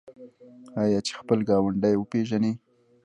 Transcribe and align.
آیا 0.81 0.99
چې 1.07 1.11
خپل 1.19 1.39
ګاونډی 1.49 1.95
وپیژني؟ 1.97 2.53